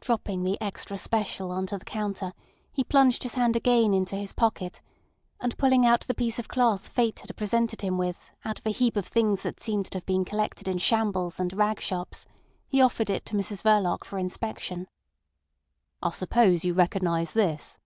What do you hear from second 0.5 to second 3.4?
extra special on to the counter, he plunged his